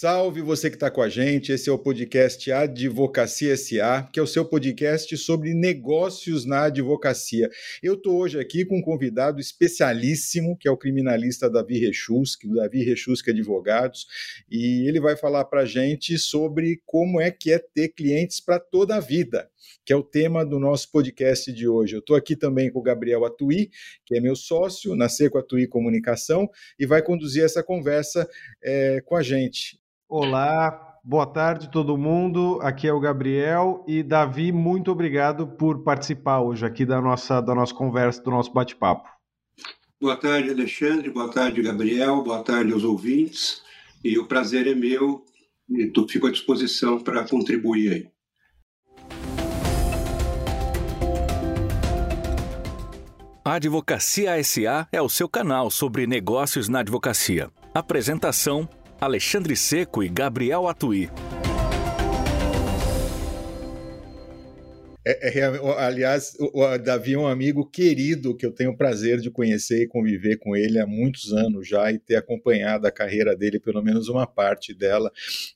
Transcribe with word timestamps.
Salve 0.00 0.40
você 0.40 0.70
que 0.70 0.76
está 0.76 0.90
com 0.90 1.02
a 1.02 1.10
gente. 1.10 1.52
Esse 1.52 1.68
é 1.68 1.72
o 1.74 1.78
podcast 1.78 2.50
Advocacia 2.50 3.54
SA, 3.54 4.08
que 4.10 4.18
é 4.18 4.22
o 4.22 4.26
seu 4.26 4.46
podcast 4.46 5.14
sobre 5.18 5.52
negócios 5.52 6.46
na 6.46 6.62
advocacia. 6.64 7.50
Eu 7.82 7.92
estou 7.92 8.16
hoje 8.16 8.40
aqui 8.40 8.64
com 8.64 8.78
um 8.78 8.82
convidado 8.82 9.42
especialíssimo, 9.42 10.56
que 10.56 10.66
é 10.66 10.70
o 10.70 10.76
criminalista 10.78 11.50
Davi 11.50 11.78
Rechuski, 11.78 12.48
do 12.48 12.54
Davi 12.54 12.82
Rechuski 12.82 13.28
Advogados, 13.28 14.06
e 14.50 14.88
ele 14.88 15.00
vai 15.00 15.18
falar 15.18 15.44
para 15.44 15.60
a 15.60 15.66
gente 15.66 16.16
sobre 16.16 16.80
como 16.86 17.20
é 17.20 17.30
que 17.30 17.52
é 17.52 17.58
ter 17.58 17.88
clientes 17.90 18.40
para 18.40 18.58
toda 18.58 18.96
a 18.96 19.00
vida 19.00 19.50
que 19.84 19.92
é 19.92 19.96
o 19.96 20.02
tema 20.02 20.44
do 20.44 20.58
nosso 20.58 20.90
podcast 20.90 21.52
de 21.52 21.66
hoje. 21.68 21.94
Eu 21.94 22.00
estou 22.00 22.16
aqui 22.16 22.36
também 22.36 22.70
com 22.70 22.78
o 22.78 22.82
Gabriel 22.82 23.24
Atui, 23.24 23.70
que 24.04 24.16
é 24.16 24.20
meu 24.20 24.36
sócio 24.36 24.94
na 24.94 25.08
Seco 25.08 25.38
Atui 25.38 25.66
Comunicação, 25.66 26.48
e 26.78 26.86
vai 26.86 27.02
conduzir 27.02 27.44
essa 27.44 27.62
conversa 27.62 28.28
é, 28.62 29.00
com 29.00 29.16
a 29.16 29.22
gente. 29.22 29.80
Olá, 30.12 30.98
boa 31.04 31.24
tarde 31.24 31.70
todo 31.70 31.96
mundo. 31.96 32.58
Aqui 32.62 32.88
é 32.88 32.92
o 32.92 32.98
Gabriel 32.98 33.84
e 33.86 34.02
Davi, 34.02 34.50
muito 34.50 34.90
obrigado 34.90 35.46
por 35.46 35.84
participar 35.84 36.40
hoje 36.40 36.66
aqui 36.66 36.84
da 36.84 37.00
nossa, 37.00 37.40
da 37.40 37.54
nossa 37.54 37.72
conversa, 37.72 38.20
do 38.20 38.32
nosso 38.32 38.52
bate-papo. 38.52 39.08
Boa 40.00 40.16
tarde, 40.16 40.50
Alexandre. 40.50 41.10
Boa 41.10 41.30
tarde, 41.30 41.62
Gabriel. 41.62 42.24
Boa 42.24 42.42
tarde 42.42 42.72
aos 42.72 42.82
ouvintes. 42.82 43.62
E 44.02 44.18
o 44.18 44.26
prazer 44.26 44.66
é 44.66 44.74
meu 44.74 45.24
e 45.70 45.92
fico 46.08 46.26
à 46.26 46.32
disposição 46.32 46.98
para 46.98 47.22
contribuir 47.28 47.92
aí. 47.92 48.10
A 53.44 53.54
Advocacia 53.54 54.42
SA 54.42 54.88
é 54.90 55.00
o 55.00 55.08
seu 55.08 55.28
canal 55.28 55.70
sobre 55.70 56.04
negócios 56.04 56.68
na 56.68 56.80
advocacia. 56.80 57.48
Apresentação 57.72 58.68
Alexandre 59.00 59.56
Seco 59.56 60.02
e 60.02 60.08
Gabriel 60.10 60.68
Atui. 60.68 61.08
É, 65.02 65.38
é, 65.38 65.44
aliás, 65.78 66.36
o, 66.38 66.60
o 66.60 66.78
Davi 66.78 67.14
é 67.14 67.18
um 67.18 67.26
amigo 67.26 67.64
querido 67.64 68.36
que 68.36 68.44
eu 68.44 68.52
tenho 68.52 68.72
o 68.72 68.76
prazer 68.76 69.18
de 69.18 69.30
conhecer 69.30 69.82
e 69.82 69.88
conviver 69.88 70.36
com 70.36 70.54
ele 70.54 70.78
há 70.78 70.86
muitos 70.86 71.32
anos 71.32 71.66
já 71.66 71.90
e 71.90 71.98
ter 71.98 72.16
acompanhado 72.16 72.86
a 72.86 72.92
carreira 72.92 73.34
dele, 73.34 73.58
pelo 73.58 73.82
menos 73.82 74.08
uma 74.08 74.26
parte 74.26 74.74
dela, 74.74 75.10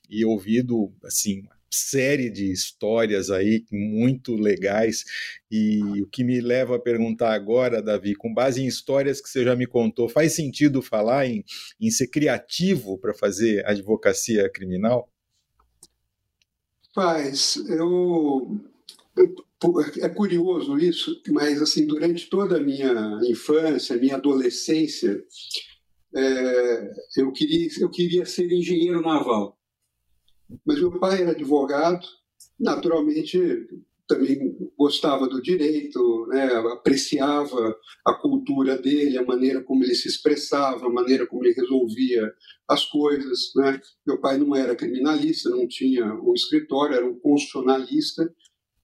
e 0.09 0.25
ouvido 0.25 0.91
assim 1.03 1.43
série 1.75 2.29
de 2.29 2.51
histórias 2.51 3.29
aí 3.29 3.65
muito 3.71 4.35
legais. 4.35 5.03
E 5.51 5.81
o 6.01 6.07
que 6.07 6.23
me 6.23 6.39
leva 6.39 6.77
a 6.77 6.79
perguntar 6.79 7.33
agora, 7.33 7.81
Davi, 7.81 8.15
com 8.15 8.33
base 8.33 8.61
em 8.61 8.67
histórias 8.67 9.21
que 9.21 9.29
você 9.29 9.43
já 9.43 9.55
me 9.55 9.67
contou, 9.67 10.07
faz 10.07 10.33
sentido 10.33 10.81
falar 10.81 11.27
em, 11.27 11.43
em 11.79 11.91
ser 11.91 12.07
criativo 12.07 12.97
para 12.97 13.13
fazer 13.13 13.65
advocacia 13.65 14.49
criminal? 14.49 15.09
Faz. 16.93 17.57
Eu 17.67 18.61
é 20.01 20.09
curioso 20.09 20.77
isso, 20.77 21.21
mas 21.29 21.61
assim 21.61 21.87
durante 21.87 22.29
toda 22.29 22.57
a 22.57 22.59
minha 22.59 23.19
infância, 23.23 23.97
minha 23.97 24.15
adolescência, 24.15 25.23
é, 26.13 26.93
eu 27.17 27.31
queria 27.31 27.67
eu 27.79 27.89
queria 27.89 28.25
ser 28.25 28.51
engenheiro 28.51 29.01
naval. 29.01 29.57
Mas 30.65 30.79
meu 30.79 30.99
pai 30.99 31.21
era 31.21 31.31
advogado, 31.31 32.05
naturalmente 32.59 33.39
também 34.07 34.55
gostava 34.77 35.27
do 35.27 35.41
direito, 35.41 36.27
né? 36.27 36.45
apreciava 36.71 37.75
a 38.05 38.13
cultura 38.13 38.77
dele, 38.77 39.17
a 39.17 39.25
maneira 39.25 39.63
como 39.63 39.83
ele 39.83 39.95
se 39.95 40.07
expressava, 40.07 40.85
a 40.85 40.91
maneira 40.91 41.25
como 41.25 41.43
ele 41.43 41.53
resolvia 41.53 42.31
as 42.67 42.85
coisas. 42.85 43.51
Né? 43.55 43.81
Meu 44.05 44.19
pai 44.19 44.37
não 44.37 44.55
era 44.55 44.75
criminalista, 44.75 45.49
não 45.49 45.67
tinha 45.67 46.05
um 46.05 46.33
escritório, 46.33 46.95
era 46.95 47.05
um 47.05 47.19
constitucionalista. 47.19 48.31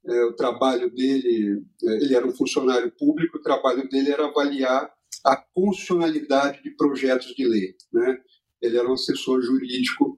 É, 0.04 0.24
o 0.26 0.34
trabalho 0.34 0.90
dele, 0.90 1.64
é, 1.84 1.96
ele 1.98 2.16
era 2.16 2.26
um 2.26 2.32
funcionário 2.32 2.92
público, 2.98 3.38
o 3.38 3.42
trabalho 3.42 3.88
dele 3.88 4.12
era 4.12 4.26
avaliar 4.26 4.92
a 5.24 5.36
constitucionalidade 5.54 6.64
de 6.64 6.72
projetos 6.72 7.36
de 7.36 7.48
lei. 7.48 7.76
Né? 7.94 8.18
Ele 8.60 8.78
era 8.78 8.90
um 8.90 8.94
assessor 8.94 9.42
jurídico 9.42 10.18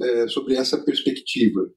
é, 0.00 0.28
sobre 0.28 0.54
essa 0.54 0.78
perspectiva. 0.78 1.70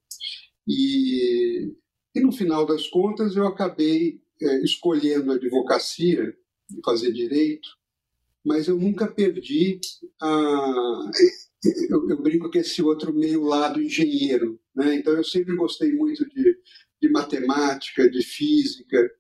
E, 0.67 1.73
e, 2.15 2.19
no 2.21 2.31
final 2.31 2.65
das 2.65 2.87
contas, 2.87 3.35
eu 3.35 3.45
acabei 3.45 4.19
é, 4.41 4.63
escolhendo 4.63 5.31
a 5.31 5.35
advocacia, 5.35 6.35
fazer 6.83 7.11
direito, 7.11 7.67
mas 8.43 8.67
eu 8.67 8.77
nunca 8.77 9.07
perdi 9.07 9.79
a. 10.21 11.09
Eu, 11.89 12.09
eu 12.09 12.21
brinco 12.21 12.49
que 12.51 12.59
esse 12.59 12.81
outro 12.81 13.11
meio 13.11 13.43
lado 13.43 13.81
engenheiro. 13.81 14.59
Né? 14.75 14.95
Então, 14.95 15.13
eu 15.13 15.23
sempre 15.23 15.55
gostei 15.55 15.91
muito 15.93 16.27
de, 16.29 16.57
de 17.01 17.09
matemática, 17.09 18.07
de 18.09 18.21
física, 18.21 19.11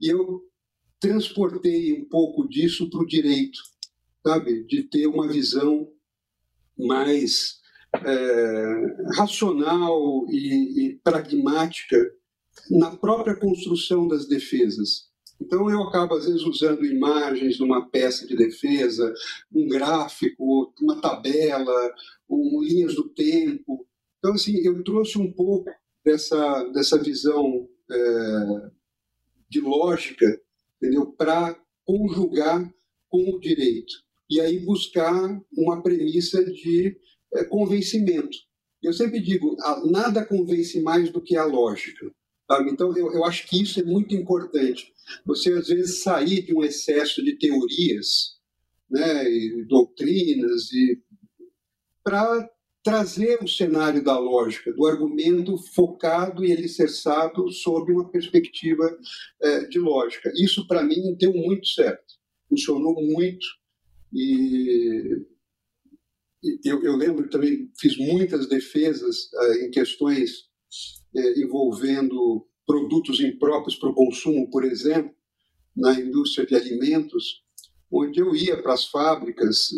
e 0.00 0.08
eu 0.08 0.42
transportei 0.98 1.92
um 1.92 2.04
pouco 2.08 2.48
disso 2.48 2.90
para 2.90 3.00
o 3.00 3.06
direito, 3.06 3.58
sabe? 4.26 4.64
De 4.64 4.82
ter 4.82 5.06
uma 5.06 5.28
visão 5.28 5.88
mais 6.76 7.60
é, 8.04 9.16
racional 9.16 10.26
e, 10.28 10.86
e 10.86 10.94
pragmática 11.02 11.96
na 12.70 12.96
própria 12.96 13.36
construção 13.36 14.08
das 14.08 14.26
defesas. 14.26 15.06
Então 15.40 15.70
eu 15.70 15.82
acabo 15.82 16.14
às 16.14 16.24
vezes 16.24 16.42
usando 16.42 16.84
imagens 16.84 17.56
de 17.56 17.62
uma 17.62 17.88
peça 17.88 18.26
de 18.26 18.34
defesa, 18.34 19.12
um 19.52 19.68
gráfico, 19.68 20.72
uma 20.80 21.00
tabela, 21.00 21.94
um, 22.28 22.62
linhas 22.62 22.94
do 22.94 23.08
tempo. 23.10 23.86
Então 24.18 24.32
assim 24.32 24.56
eu 24.64 24.82
trouxe 24.82 25.18
um 25.18 25.30
pouco 25.30 25.70
dessa 26.04 26.64
dessa 26.72 26.98
visão 26.98 27.68
é, 27.90 28.70
de 29.48 29.60
lógica, 29.60 30.26
entendeu, 30.76 31.06
para 31.06 31.56
conjugar 31.84 32.68
com 33.08 33.30
o 33.30 33.38
direito 33.38 33.94
e 34.28 34.40
aí 34.40 34.58
buscar 34.58 35.40
uma 35.56 35.82
premissa 35.82 36.44
de 36.44 36.96
convencimento. 37.48 38.36
Eu 38.82 38.92
sempre 38.92 39.20
digo, 39.20 39.56
nada 39.90 40.24
convence 40.24 40.80
mais 40.80 41.10
do 41.10 41.20
que 41.20 41.36
a 41.36 41.44
lógica. 41.44 42.10
Sabe? 42.50 42.70
Então, 42.70 42.96
eu, 42.96 43.12
eu 43.12 43.24
acho 43.24 43.46
que 43.48 43.60
isso 43.60 43.80
é 43.80 43.82
muito 43.82 44.14
importante. 44.14 44.92
Você, 45.24 45.52
às 45.52 45.68
vezes, 45.68 46.02
sair 46.02 46.42
de 46.42 46.54
um 46.54 46.62
excesso 46.62 47.22
de 47.24 47.36
teorias, 47.36 48.36
né, 48.88 49.28
e 49.28 49.64
doutrinas, 49.64 50.72
e 50.72 51.02
para 52.04 52.48
trazer 52.84 53.42
o 53.42 53.48
cenário 53.48 54.02
da 54.04 54.16
lógica, 54.16 54.72
do 54.72 54.86
argumento 54.86 55.58
focado 55.74 56.44
e 56.44 56.52
alicerçado 56.52 57.50
sob 57.50 57.90
uma 57.92 58.08
perspectiva 58.08 58.96
é, 59.42 59.66
de 59.66 59.80
lógica. 59.80 60.30
Isso, 60.36 60.68
para 60.68 60.84
mim, 60.84 61.16
deu 61.18 61.34
muito 61.34 61.66
certo. 61.66 62.14
Funcionou 62.48 62.94
muito 63.02 63.44
e 64.14 65.20
eu, 66.64 66.82
eu 66.82 66.96
lembro 66.96 67.28
também, 67.28 67.70
fiz 67.78 67.96
muitas 67.96 68.48
defesas 68.48 69.30
uh, 69.32 69.64
em 69.64 69.70
questões 69.70 70.30
uh, 71.14 71.40
envolvendo 71.40 72.46
produtos 72.66 73.20
impróprios 73.20 73.76
para 73.76 73.90
o 73.90 73.94
consumo, 73.94 74.50
por 74.50 74.64
exemplo, 74.64 75.14
na 75.76 75.92
indústria 75.94 76.46
de 76.46 76.54
alimentos, 76.54 77.42
onde 77.90 78.20
eu 78.20 78.34
ia 78.34 78.60
para 78.60 78.74
as 78.74 78.86
fábricas, 78.86 79.68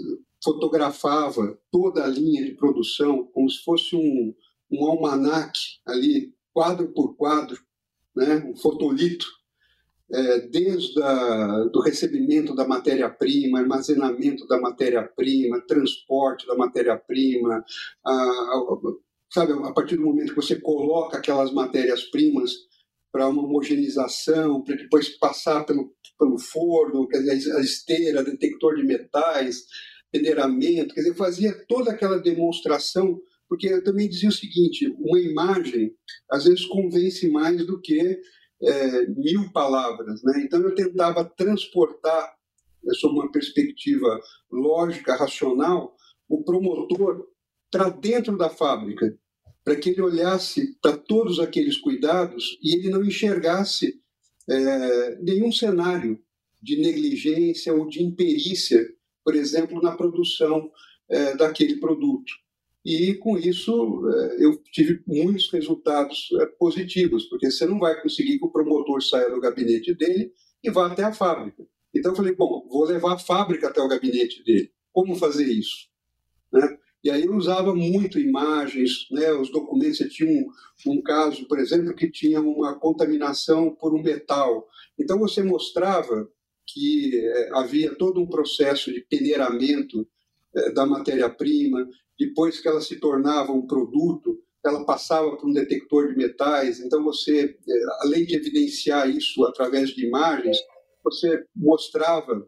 fotografava 0.42 1.58
toda 1.70 2.04
a 2.04 2.08
linha 2.08 2.44
de 2.44 2.54
produção 2.54 3.26
como 3.32 3.50
se 3.50 3.62
fosse 3.62 3.96
um, 3.96 4.34
um 4.70 4.86
almanaque 4.86 5.60
ali, 5.86 6.32
quadro 6.52 6.92
por 6.92 7.16
quadro, 7.16 7.60
né, 8.16 8.36
um 8.36 8.56
fotolito, 8.56 9.26
é, 10.10 10.40
desde 10.48 11.00
o 11.00 11.80
recebimento 11.80 12.54
da 12.54 12.66
matéria-prima, 12.66 13.60
armazenamento 13.60 14.46
da 14.46 14.60
matéria-prima, 14.60 15.64
transporte 15.66 16.46
da 16.46 16.56
matéria-prima, 16.56 17.62
sabe, 19.32 19.52
a 19.52 19.72
partir 19.72 19.96
do 19.96 20.04
momento 20.04 20.30
que 20.30 20.40
você 20.40 20.56
coloca 20.56 21.18
aquelas 21.18 21.52
matérias-primas 21.52 22.52
para 23.12 23.28
uma 23.28 23.42
homogeneização, 23.42 24.62
para 24.62 24.76
depois 24.76 25.08
passar 25.18 25.64
pelo, 25.64 25.92
pelo 26.18 26.38
forno, 26.38 27.06
quer 27.08 27.22
dizer, 27.22 27.56
a 27.56 27.60
esteira, 27.60 28.24
detector 28.24 28.76
de 28.76 28.84
metais, 28.84 29.64
peneiramento, 30.10 30.94
quer 30.94 31.02
dizer, 31.02 31.14
fazia 31.14 31.64
toda 31.66 31.90
aquela 31.90 32.18
demonstração, 32.18 33.20
porque 33.48 33.66
eu 33.66 33.82
também 33.82 34.08
dizia 34.08 34.28
o 34.28 34.32
seguinte, 34.32 34.94
uma 34.98 35.20
imagem 35.20 35.92
às 36.30 36.44
vezes 36.44 36.66
convence 36.66 37.28
mais 37.28 37.66
do 37.66 37.80
que 37.80 38.18
é, 38.62 39.06
mil 39.06 39.50
palavras. 39.52 40.22
Né? 40.22 40.42
Então 40.44 40.60
eu 40.60 40.74
tentava 40.74 41.24
transportar, 41.24 42.34
sob 42.92 43.14
uma 43.14 43.30
perspectiva 43.30 44.20
lógica, 44.50 45.16
racional, 45.16 45.96
o 46.28 46.42
promotor 46.42 47.26
para 47.70 47.88
dentro 47.88 48.36
da 48.36 48.48
fábrica, 48.48 49.16
para 49.64 49.76
que 49.76 49.90
ele 49.90 50.02
olhasse 50.02 50.78
para 50.80 50.96
todos 50.96 51.38
aqueles 51.38 51.76
cuidados 51.76 52.58
e 52.62 52.74
ele 52.74 52.88
não 52.88 53.04
enxergasse 53.04 54.00
é, 54.48 55.16
nenhum 55.16 55.52
cenário 55.52 56.18
de 56.62 56.80
negligência 56.80 57.74
ou 57.74 57.86
de 57.86 58.02
imperícia, 58.02 58.82
por 59.22 59.34
exemplo, 59.34 59.80
na 59.82 59.94
produção 59.94 60.70
é, 61.08 61.36
daquele 61.36 61.76
produto. 61.76 62.32
E 62.88 63.12
com 63.16 63.36
isso 63.36 64.08
é, 64.08 64.46
eu 64.46 64.56
tive 64.72 65.02
muitos 65.06 65.52
resultados 65.52 66.30
é, 66.40 66.46
positivos, 66.46 67.26
porque 67.26 67.50
você 67.50 67.66
não 67.66 67.78
vai 67.78 68.00
conseguir 68.00 68.38
que 68.38 68.46
o 68.46 68.50
promotor 68.50 69.02
saia 69.02 69.28
do 69.28 69.42
gabinete 69.42 69.92
dele 69.92 70.32
e 70.64 70.70
vá 70.70 70.86
até 70.86 71.02
a 71.02 71.12
fábrica. 71.12 71.66
Então 71.94 72.12
eu 72.12 72.16
falei, 72.16 72.34
bom, 72.34 72.66
vou 72.66 72.86
levar 72.86 73.12
a 73.12 73.18
fábrica 73.18 73.68
até 73.68 73.78
o 73.82 73.88
gabinete 73.88 74.42
dele. 74.42 74.72
Como 74.90 75.16
fazer 75.16 75.44
isso? 75.44 75.86
Né? 76.50 76.78
E 77.04 77.10
aí 77.10 77.26
eu 77.26 77.36
usava 77.36 77.74
muito 77.74 78.18
imagens, 78.18 79.06
né? 79.10 79.32
os 79.32 79.50
documentos, 79.50 79.98
você 79.98 80.08
tinha 80.08 80.30
um, 80.30 80.48
um 80.90 81.02
caso, 81.02 81.46
por 81.46 81.58
exemplo, 81.58 81.94
que 81.94 82.10
tinha 82.10 82.40
uma 82.40 82.74
contaminação 82.74 83.70
por 83.74 83.94
um 83.94 84.02
metal. 84.02 84.66
Então 84.98 85.18
você 85.18 85.42
mostrava 85.42 86.26
que 86.66 87.18
é, 87.18 87.50
havia 87.52 87.94
todo 87.96 88.18
um 88.18 88.26
processo 88.26 88.90
de 88.90 89.02
peneiramento 89.02 90.08
da 90.74 90.86
matéria-prima, 90.86 91.86
depois 92.18 92.60
que 92.60 92.68
ela 92.68 92.80
se 92.80 92.96
tornava 92.96 93.52
um 93.52 93.66
produto, 93.66 94.42
ela 94.64 94.84
passava 94.84 95.36
por 95.36 95.48
um 95.48 95.52
detector 95.52 96.08
de 96.08 96.16
metais. 96.16 96.80
Então 96.80 97.02
você, 97.04 97.56
é, 97.68 97.72
além 98.00 98.24
de 98.26 98.34
evidenciar 98.34 99.08
isso 99.08 99.44
através 99.44 99.90
de 99.90 100.06
imagens, 100.06 100.58
você 101.02 101.44
mostrava 101.54 102.46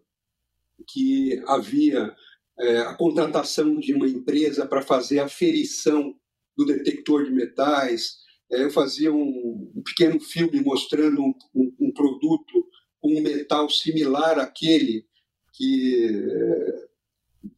que 0.89 1.41
havia 1.47 2.15
é, 2.59 2.79
a 2.79 2.95
contratação 2.95 3.79
de 3.79 3.95
uma 3.95 4.09
empresa 4.09 4.67
para 4.67 4.83
fazer 4.83 5.21
a 5.21 5.29
ferição 5.29 6.15
do 6.57 6.67
detector 6.67 7.25
de 7.25 7.31
metais. 7.31 8.17
É, 8.51 8.65
eu 8.65 8.71
fazia 8.71 9.13
um, 9.13 9.73
um, 9.75 9.83
pequeno 9.83 10.21
filme 10.21 10.61
mostrando 10.61 11.23
um, 11.23 11.35
um, 11.55 11.75
um, 11.81 11.93
produto 11.93 12.67
com 13.01 13.15
um 13.15 13.23
metal 13.23 13.69
similar 13.71 14.39
àquele 14.39 15.07
que 15.55 16.07
é, 16.07 16.90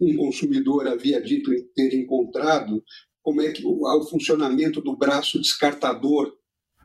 um 0.03 0.17
consumidor 0.17 0.87
havia 0.89 1.21
dito 1.21 1.51
ter 1.75 1.95
encontrado, 1.95 2.83
como 3.23 3.41
é 3.41 3.53
que 3.53 3.65
o, 3.65 3.87
o 3.87 4.09
funcionamento 4.09 4.81
do 4.81 4.97
braço 4.97 5.41
descartador 5.41 6.33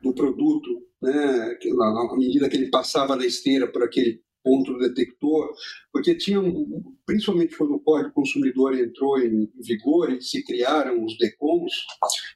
do 0.02 0.14
produto, 0.14 0.70
né, 1.02 1.58
à 1.82 2.16
medida 2.18 2.48
que 2.48 2.56
ele 2.56 2.70
passava 2.70 3.16
na 3.16 3.26
esteira 3.26 3.72
por 3.72 3.84
aquele 3.84 4.22
ponto 4.44 4.74
do 4.74 4.80
detector, 4.80 5.54
porque 5.92 6.16
tinha, 6.16 6.40
principalmente 7.06 7.58
quando 7.58 7.76
o 7.76 7.80
Código 7.80 8.14
Consumidor 8.14 8.78
entrou 8.78 9.20
em 9.20 9.52
vigor 9.62 10.12
e 10.12 10.22
se 10.22 10.44
criaram 10.44 11.04
os 11.04 11.18
DECOMs, 11.18 11.74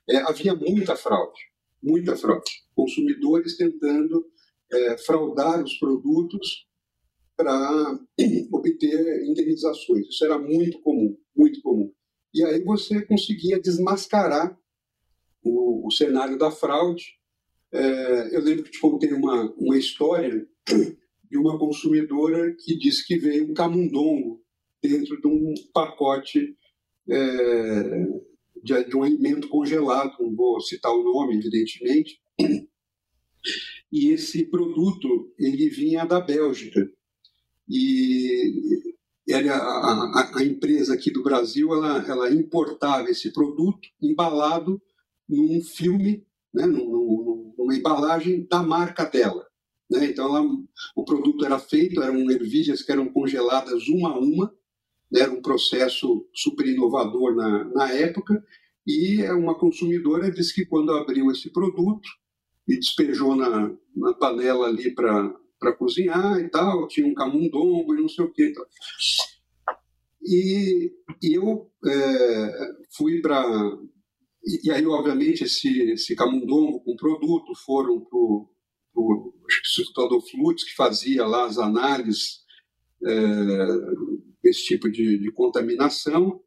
é, 0.10 0.18
havia 0.18 0.54
muita 0.54 0.95
fraude, 0.95 1.39
muita 1.81 2.18
fraude. 2.18 2.51
Consumidores 2.75 3.56
tentando 3.56 4.25
é, 4.72 4.98
fraudar 4.98 5.63
os 5.63 5.74
produtos 5.75 6.66
para 7.41 7.99
obter 8.53 9.25
indenizações. 9.25 10.07
Isso 10.07 10.23
era 10.23 10.38
muito 10.38 10.79
comum, 10.81 11.17
muito 11.35 11.61
comum. 11.61 11.91
E 12.33 12.43
aí 12.43 12.63
você 12.63 13.01
conseguia 13.01 13.59
desmascarar 13.59 14.57
o, 15.43 15.88
o 15.88 15.91
cenário 15.91 16.38
da 16.38 16.51
fraude. 16.51 17.19
É, 17.73 18.35
eu 18.35 18.41
lembro 18.41 18.63
que 18.63 18.71
te 18.71 18.79
contei 18.79 19.11
uma, 19.11 19.51
uma 19.57 19.77
história 19.77 20.47
de 21.29 21.38
uma 21.38 21.57
consumidora 21.57 22.55
que 22.59 22.77
disse 22.77 23.05
que 23.05 23.17
veio 23.17 23.49
um 23.49 23.53
camundongo 23.53 24.41
dentro 24.81 25.19
de 25.19 25.27
um 25.27 25.53
pacote 25.73 26.55
é, 27.09 28.07
de, 28.63 28.83
de, 28.85 28.95
um 28.95 29.03
alimento 29.03 29.47
congelado, 29.47 30.15
não 30.19 30.35
vou 30.35 30.59
citar 30.61 30.91
o 30.91 31.03
nome, 31.03 31.37
evidentemente. 31.37 32.21
E 33.91 34.07
esse 34.13 34.45
produto 34.45 35.33
ele 35.37 35.67
vinha 35.67 36.05
da 36.05 36.21
Bélgica 36.21 36.89
e 37.71 39.33
era 39.33 39.56
a, 39.56 39.59
a, 39.59 40.39
a 40.39 40.44
empresa 40.44 40.94
aqui 40.94 41.09
do 41.09 41.23
Brasil 41.23 41.73
ela, 41.73 42.06
ela 42.06 42.33
importava 42.33 43.09
esse 43.09 43.31
produto 43.31 43.88
embalado 44.01 44.81
num 45.27 45.62
filme, 45.62 46.25
né, 46.53 46.65
numa 46.65 47.73
embalagem 47.73 48.45
da 48.45 48.62
marca 48.62 49.06
dela. 49.06 49.47
Né? 49.89 50.06
Então, 50.06 50.25
ela, 50.25 50.45
o 50.95 51.06
produto 51.06 51.45
era 51.45 51.57
feito, 51.57 52.01
eram 52.01 52.29
ervilhas 52.29 52.81
que 52.81 52.91
eram 52.91 53.07
congeladas 53.07 53.88
uma 53.88 54.09
a 54.09 54.19
uma, 54.19 54.53
né? 55.09 55.21
era 55.21 55.31
um 55.31 55.41
processo 55.41 56.27
super 56.33 56.65
inovador 56.68 57.35
na, 57.35 57.63
na 57.65 57.91
época, 57.94 58.44
e 58.85 59.23
uma 59.31 59.57
consumidora 59.57 60.31
disse 60.31 60.53
que 60.53 60.65
quando 60.65 60.91
abriu 60.91 61.31
esse 61.31 61.50
produto 61.51 62.09
e 62.68 62.77
despejou 62.77 63.35
na, 63.35 63.73
na 63.95 64.13
panela 64.13 64.68
ali 64.68 64.94
para 64.94 65.33
cozinhar 65.77 66.39
e 66.39 66.49
tal, 66.49 66.87
tinha 66.87 67.05
um 67.05 67.13
camundongo 67.13 67.93
e 67.93 68.01
não 68.01 68.09
sei 68.09 68.25
o 68.25 68.31
que. 68.31 68.45
Então. 68.45 68.65
E, 70.23 70.91
e 71.21 71.33
eu 71.33 71.69
é, 71.85 72.73
fui 72.95 73.21
para. 73.21 73.43
E, 74.63 74.71
aí, 74.71 74.85
obviamente, 74.85 75.43
esse, 75.43 75.91
esse 75.91 76.15
camundongo 76.15 76.83
com 76.83 76.95
produto 76.95 77.53
foram 77.63 77.99
para 77.99 78.17
o 78.17 79.33
Instituto 79.63 80.01
Adolfo 80.01 80.55
que 80.55 80.75
fazia 80.75 81.25
lá 81.25 81.45
as 81.45 81.57
análises 81.57 82.41
é, 83.05 83.67
desse 84.43 84.65
tipo 84.65 84.89
de, 84.89 85.19
de 85.19 85.31
contaminação. 85.31 86.41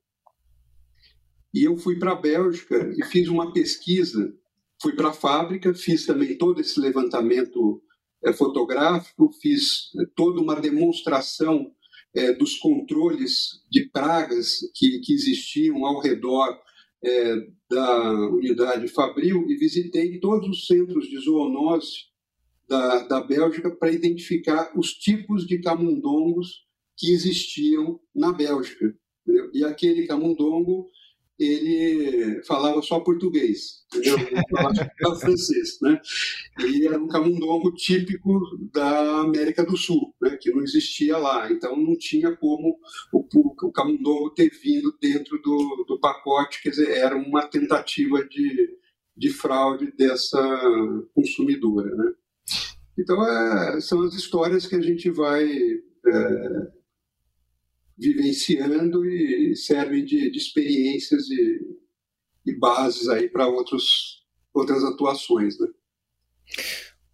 E 1.52 1.64
eu 1.64 1.76
fui 1.76 1.99
para 1.99 2.12
a 2.12 2.20
Bélgica 2.20 2.93
e 2.96 3.05
fiz 3.05 3.28
uma 3.28 3.52
pesquisa. 3.52 4.34
Fui 4.82 4.94
para 4.94 5.11
a 5.11 5.12
fábrica, 5.12 5.72
fiz 5.72 6.05
também 6.05 6.37
todo 6.37 6.61
esse 6.61 6.81
levantamento 6.81 7.81
fotográfico, 8.32 9.31
fiz 9.41 9.91
é, 10.00 10.06
toda 10.15 10.41
uma 10.41 10.61
demonstração 10.61 11.73
é, 12.15 12.32
dos 12.32 12.56
controles 12.59 13.62
de 13.71 13.88
pragas 13.91 14.59
que, 14.75 15.00
que 15.00 15.12
existiam 15.12 15.85
ao 15.85 16.00
redor 16.00 16.59
é, 17.03 17.37
da 17.69 18.31
unidade 18.31 18.88
Fabril 18.88 19.44
e 19.49 19.56
visitei 19.56 20.19
todos 20.21 20.49
os 20.49 20.67
centros 20.67 21.06
de 21.06 21.19
zoonose 21.19 22.06
da, 22.69 23.06
da 23.06 23.21
Bélgica 23.21 23.71
para 23.71 23.93
identificar 23.93 24.73
os 24.76 24.93
tipos 24.93 25.47
de 25.47 25.61
camundongos 25.61 26.65
que 26.97 27.12
existiam 27.12 28.00
na 28.15 28.32
Bélgica. 28.32 28.94
Entendeu? 29.23 29.50
E 29.53 29.65
aquele 29.65 30.06
camundongo 30.06 30.88
ele 31.39 32.43
falava 32.45 32.81
só 32.81 33.01
português, 33.01 33.85
entendeu? 33.93 34.19
Ele 34.19 34.43
falava 34.51 34.75
francês, 35.21 35.79
né? 35.83 36.01
E 36.61 36.87
era 36.87 36.99
um 36.99 37.09
camundongo 37.09 37.73
típico 37.73 38.41
da 38.73 39.21
América 39.21 39.64
do 39.64 39.76
Sul, 39.76 40.14
né? 40.21 40.37
Que 40.41 40.50
não 40.50 40.62
existia 40.62 41.17
lá, 41.19 41.50
então 41.50 41.76
não 41.76 41.97
tinha 41.97 42.37
como 42.37 42.79
o, 43.12 43.26
o 43.62 43.73
camundongo 43.73 44.31
ter 44.31 44.50
vindo 44.62 44.97
dentro 45.00 45.41
do, 45.43 45.85
do 45.88 45.99
pacote, 45.99 46.62
quer 46.62 46.71
dizer, 46.71 46.91
era 46.91 47.17
uma 47.17 47.47
tentativa 47.47 48.25
de, 48.25 48.71
de 49.17 49.31
fraude 49.31 49.93
dessa 49.97 50.41
consumidora, 51.14 51.95
né? 51.95 52.12
Então, 52.99 53.26
é, 53.26 53.81
são 53.81 54.03
as 54.03 54.14
histórias 54.14 54.67
que 54.67 54.76
a 54.76 54.81
gente 54.81 55.11
vai 55.11 55.45
é, 55.45 56.73
vivenciando 57.97 59.05
e 59.07 59.55
servem 59.57 60.05
de, 60.05 60.31
de 60.31 60.39
experiências 60.39 61.29
e, 61.29 61.61
e, 62.47 62.59
bases 62.59 63.09
aí 63.09 63.29
para 63.29 63.49
outras 63.49 64.85
atuações. 64.85 65.59
Né? 65.59 65.69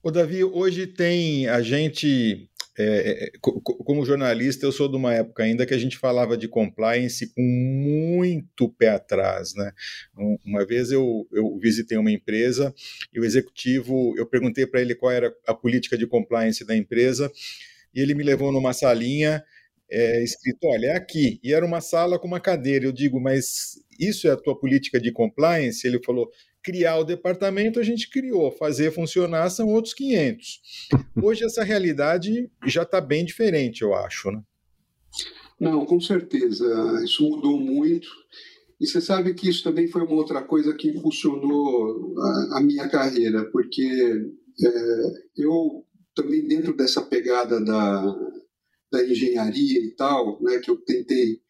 O 0.02 0.10
Davi, 0.10 0.42
hoje 0.42 0.86
tem 0.86 1.46
a 1.48 1.60
gente 1.60 2.50
é, 2.78 3.26
é 3.26 3.30
como 3.40 4.06
jornalista, 4.06 4.64
eu 4.64 4.72
sou 4.72 4.88
de 4.88 4.96
uma 4.96 5.12
época 5.12 5.42
ainda 5.42 5.66
que 5.66 5.74
a 5.74 5.78
gente 5.78 5.98
falava 5.98 6.36
de 6.36 6.48
compliance 6.48 7.32
com 7.34 7.42
muito 7.42 8.68
pé 8.70 8.90
atrás, 8.90 9.54
né? 9.54 9.72
Uma 10.44 10.64
vez 10.64 10.90
eu, 10.90 11.28
eu 11.32 11.58
visitei 11.58 11.98
uma 11.98 12.10
empresa 12.10 12.74
e 13.12 13.20
o 13.20 13.24
executivo, 13.24 14.14
eu 14.16 14.24
perguntei 14.24 14.66
para 14.66 14.80
ele 14.80 14.94
qual 14.94 15.12
era 15.12 15.34
a 15.46 15.52
política 15.52 15.98
de 15.98 16.06
compliance 16.06 16.64
da 16.64 16.74
empresa 16.74 17.30
e 17.94 18.00
ele 18.00 18.14
me 18.14 18.22
levou 18.22 18.50
numa 18.50 18.72
salinha 18.72 19.44
é, 19.90 20.22
escrito, 20.22 20.64
olha, 20.64 20.88
é 20.88 20.96
aqui. 20.96 21.40
E 21.42 21.52
era 21.52 21.64
uma 21.64 21.80
sala 21.80 22.18
com 22.18 22.26
uma 22.26 22.40
cadeira. 22.40 22.84
Eu 22.84 22.92
digo, 22.92 23.20
mas 23.20 23.74
isso 23.98 24.28
é 24.28 24.30
a 24.30 24.36
tua 24.36 24.58
política 24.58 25.00
de 25.00 25.12
compliance? 25.12 25.86
Ele 25.86 26.02
falou, 26.02 26.30
criar 26.62 26.98
o 26.98 27.04
departamento 27.04 27.80
a 27.80 27.82
gente 27.82 28.08
criou, 28.08 28.52
fazer 28.52 28.92
funcionar 28.92 29.50
são 29.50 29.68
outros 29.68 29.94
500. 29.94 30.60
Hoje 31.22 31.44
essa 31.44 31.64
realidade 31.64 32.50
já 32.66 32.82
está 32.82 33.00
bem 33.00 33.24
diferente, 33.24 33.82
eu 33.82 33.94
acho, 33.94 34.30
né? 34.30 34.42
Não, 35.58 35.84
com 35.84 36.00
certeza. 36.00 36.66
Isso 37.04 37.28
mudou 37.28 37.58
muito. 37.58 38.08
E 38.80 38.86
você 38.86 39.00
sabe 39.00 39.34
que 39.34 39.48
isso 39.48 39.62
também 39.62 39.88
foi 39.88 40.02
uma 40.02 40.14
outra 40.14 40.42
coisa 40.42 40.74
que 40.74 40.88
impulsionou 40.88 42.18
a, 42.18 42.58
a 42.58 42.62
minha 42.62 42.88
carreira, 42.88 43.44
porque 43.50 43.82
é, 44.64 45.42
eu 45.42 45.84
também 46.14 46.46
dentro 46.46 46.74
dessa 46.74 47.02
pegada 47.02 47.62
da, 47.62 48.16
da 48.90 49.04
engenharia 49.04 49.80
e 49.80 49.90
tal, 49.92 50.42
né, 50.42 50.58
que 50.58 50.70
eu 50.70 50.76
tentei 50.76 51.40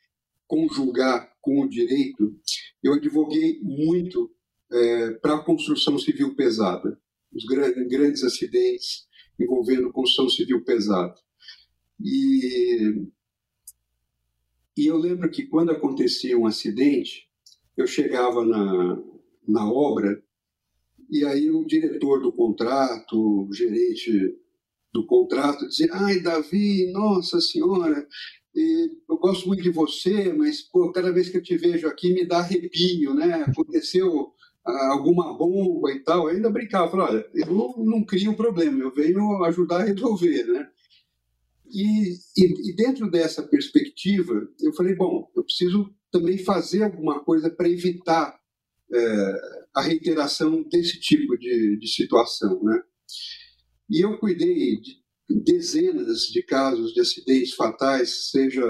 conjugar 0.47 1.33
com 1.41 1.63
o 1.63 1.69
direito, 1.69 2.35
eu 2.83 2.95
advoguei 2.95 3.61
muito 3.63 4.31
é, 4.71 5.11
para 5.13 5.37
a 5.37 5.45
construção 5.45 5.99
civil 5.99 6.35
pesada, 6.35 7.01
os 7.33 7.45
grandes, 7.45 7.89
grandes 7.89 8.25
acidentes 8.25 9.09
envolvendo 9.39 9.93
construção 9.93 10.29
civil 10.29 10.63
pesada. 10.65 11.15
E, 11.99 13.07
e 14.77 14.87
eu 14.87 14.97
lembro 14.97 15.31
que 15.31 15.47
quando 15.47 15.71
acontecia 15.71 16.39
um 16.39 16.47
acidente, 16.47 17.29
eu 17.77 17.87
chegava 17.87 18.45
na, 18.45 19.03
na 19.47 19.71
obra 19.71 20.23
e 21.11 21.25
aí 21.25 21.51
o 21.51 21.65
diretor 21.65 22.23
do 22.23 22.33
contrato, 22.33 23.49
o 23.49 23.53
gerente 23.53 24.37
do 24.93 25.07
contrato, 25.07 25.67
dizia: 25.69 25.89
Ai, 25.93 26.21
Davi, 26.21 26.91
nossa 26.93 27.41
senhora, 27.41 28.07
eu 28.55 29.17
gosto 29.19 29.47
muito 29.47 29.63
de 29.63 29.71
você, 29.71 30.33
mas 30.33 30.61
pô, 30.63 30.91
cada 30.93 31.13
vez 31.13 31.29
que 31.29 31.37
eu 31.37 31.43
te 31.43 31.57
vejo 31.57 31.87
aqui 31.87 32.13
me 32.13 32.27
dá 32.27 32.39
arrepio, 32.39 33.15
né? 33.15 33.45
Aconteceu 33.47 34.33
ah, 34.67 34.93
alguma 34.93 35.37
bomba 35.37 35.93
e 35.93 36.01
tal. 36.01 36.29
Eu 36.29 36.37
ainda 36.37 36.51
brincava, 36.51 36.91
falava, 36.91 37.13
olha, 37.13 37.27
eu 37.35 37.47
não, 37.47 37.85
não 37.85 38.05
crio 38.05 38.33
um 38.33 38.37
problema, 38.37 38.81
eu 38.81 38.93
venho 38.93 39.45
ajudar 39.45 39.81
a 39.81 39.85
resolver, 39.85 40.45
né? 40.45 40.69
E, 41.73 42.15
e, 42.37 42.71
e, 42.71 42.75
dentro 42.75 43.09
dessa 43.09 43.45
perspectiva, 43.45 44.49
eu 44.61 44.73
falei, 44.73 44.97
bom, 44.97 45.31
eu 45.37 45.45
preciso 45.45 45.89
também 46.11 46.37
fazer 46.37 46.83
alguma 46.83 47.23
coisa 47.23 47.49
para 47.49 47.69
evitar 47.69 48.37
é, 48.93 49.41
a 49.77 49.83
reiteração 49.83 50.65
desse 50.65 50.99
tipo 50.99 51.39
de, 51.39 51.79
de 51.79 51.87
situação, 51.87 52.61
né? 52.65 52.83
E 53.91 54.05
eu 54.05 54.19
cuidei 54.19 54.81
de 54.81 55.01
dezenas 55.29 56.23
de 56.23 56.43
casos 56.43 56.93
de 56.93 57.01
acidentes 57.01 57.55
fatais, 57.55 58.31
seja 58.31 58.63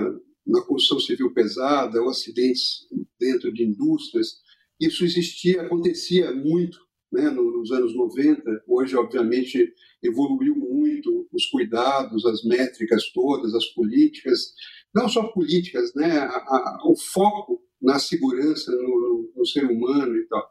na 0.46 0.62
construção 0.62 0.98
civil 0.98 1.32
pesada 1.32 2.00
ou 2.00 2.08
acidentes 2.08 2.86
dentro 3.18 3.52
de 3.52 3.64
indústrias. 3.64 4.38
Isso 4.80 5.04
existia, 5.04 5.62
acontecia 5.62 6.32
muito 6.34 6.78
né, 7.12 7.28
nos 7.30 7.70
anos 7.70 7.94
90. 7.94 8.42
Hoje, 8.66 8.96
obviamente, 8.96 9.72
evoluiu 10.02 10.56
muito 10.56 11.28
os 11.32 11.46
cuidados, 11.46 12.24
as 12.24 12.44
métricas 12.44 13.10
todas, 13.12 13.54
as 13.54 13.66
políticas, 13.66 14.52
não 14.94 15.08
só 15.08 15.24
políticas, 15.28 15.94
né, 15.94 16.18
a, 16.18 16.36
a, 16.36 16.78
o 16.84 16.96
foco 16.96 17.62
na 17.80 17.98
segurança 17.98 18.70
no, 18.72 18.82
no, 18.82 19.32
no, 19.36 19.46
ser 19.46 19.64
humano 19.64 20.16
e 20.16 20.26
tal. 20.26 20.50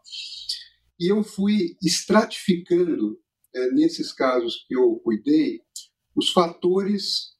E 0.99 1.11
eu 1.11 1.23
fui 1.23 1.77
estratificando, 1.81 3.19
é, 3.53 3.72
nesses 3.72 4.12
casos 4.12 4.65
que 4.68 4.75
eu 4.75 4.96
cuidei, 5.03 5.62
os 6.15 6.32
fatores 6.32 7.36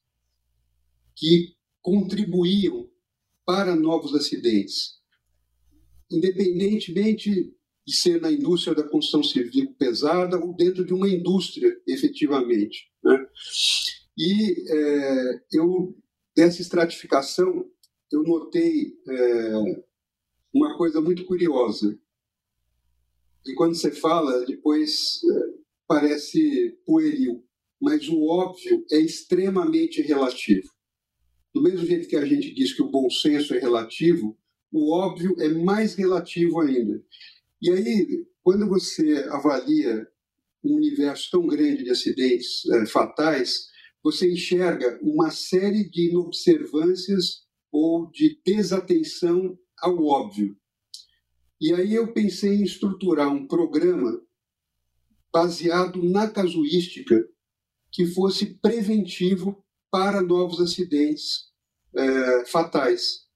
que 1.16 1.54
contribuíam 1.82 2.88
para 3.44 3.74
novos 3.74 4.14
acidentes, 4.14 5.00
independentemente 6.10 7.54
de 7.86 7.96
ser 7.96 8.20
na 8.20 8.30
indústria 8.30 8.74
da 8.74 8.88
construção 8.88 9.22
civil 9.22 9.74
pesada 9.78 10.38
ou 10.38 10.54
dentro 10.54 10.84
de 10.84 10.94
uma 10.94 11.08
indústria, 11.08 11.76
efetivamente. 11.86 12.90
Né? 13.02 13.26
E 14.16 14.70
é, 14.70 15.42
eu, 15.52 15.96
dessa 16.36 16.60
estratificação, 16.60 17.68
eu 18.12 18.22
notei 18.22 18.94
é, 19.08 19.52
uma 20.52 20.76
coisa 20.76 21.00
muito 21.00 21.24
curiosa. 21.24 21.98
E 23.46 23.54
quando 23.54 23.74
você 23.74 23.90
fala, 23.90 24.44
depois 24.44 25.20
é, 25.24 25.39
parece 25.90 26.78
pueril 26.86 27.44
mas 27.80 28.08
o 28.08 28.22
óbvio 28.26 28.84
é 28.92 29.00
extremamente 29.00 30.02
relativo. 30.02 30.68
Do 31.54 31.62
mesmo 31.62 31.86
jeito 31.86 32.08
que 32.08 32.16
a 32.16 32.24
gente 32.24 32.52
diz 32.52 32.74
que 32.74 32.82
o 32.82 32.90
bom 32.90 33.08
senso 33.08 33.54
é 33.54 33.58
relativo, 33.58 34.38
o 34.70 34.94
óbvio 34.94 35.34
é 35.40 35.48
mais 35.48 35.94
relativo 35.94 36.60
ainda. 36.60 37.02
E 37.60 37.70
aí, 37.70 38.26
quando 38.42 38.68
você 38.68 39.26
avalia 39.30 40.06
um 40.62 40.74
universo 40.74 41.30
tão 41.30 41.46
grande 41.46 41.84
de 41.84 41.90
acidentes 41.90 42.66
é, 42.66 42.86
fatais, 42.86 43.68
você 44.02 44.30
enxerga 44.30 44.98
uma 45.02 45.30
série 45.30 45.88
de 45.88 46.10
inobservâncias 46.10 47.42
ou 47.72 48.10
de 48.10 48.38
desatenção 48.44 49.58
ao 49.78 50.04
óbvio. 50.04 50.56
E 51.60 51.72
aí 51.74 51.94
eu 51.94 52.12
pensei 52.12 52.56
em 52.56 52.62
estruturar 52.62 53.32
um 53.32 53.46
programa 53.46 54.20
baseado 55.32 56.02
na 56.02 56.28
casuística 56.28 57.26
que 57.92 58.06
fosse 58.06 58.58
preventivo 58.60 59.64
para 59.90 60.22
novos 60.22 60.60
acidentes 60.60 61.50
é, 61.94 62.44
fatais, 62.46 63.26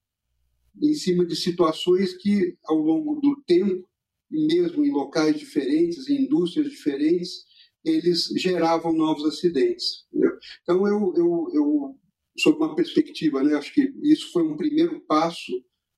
em 0.82 0.94
cima 0.94 1.24
de 1.24 1.36
situações 1.36 2.14
que, 2.14 2.56
ao 2.64 2.76
longo 2.76 3.20
do 3.20 3.42
tempo, 3.46 3.88
mesmo 4.30 4.84
em 4.84 4.90
locais 4.90 5.38
diferentes, 5.38 6.08
em 6.08 6.22
indústrias 6.22 6.70
diferentes, 6.70 7.44
eles 7.84 8.26
geravam 8.36 8.92
novos 8.92 9.24
acidentes. 9.24 10.06
Entendeu? 10.08 10.38
Então, 10.62 10.86
eu, 10.86 11.14
eu, 11.16 11.48
eu, 11.52 11.98
sob 12.38 12.58
uma 12.58 12.74
perspectiva, 12.74 13.42
né, 13.42 13.54
acho 13.54 13.72
que 13.72 13.92
isso 14.02 14.32
foi 14.32 14.42
um 14.42 14.56
primeiro 14.56 15.00
passo 15.00 15.52